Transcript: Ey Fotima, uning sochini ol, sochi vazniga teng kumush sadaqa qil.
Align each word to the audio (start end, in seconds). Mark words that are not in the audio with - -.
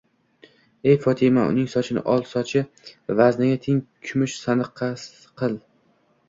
Ey 0.93 0.95
Fotima, 1.03 1.43
uning 1.51 1.67
sochini 1.73 2.03
ol, 2.13 2.25
sochi 2.31 2.63
vazniga 3.21 3.61
teng 3.67 3.83
kumush 4.09 4.37
sadaqa 4.47 4.91
qil. 5.05 5.55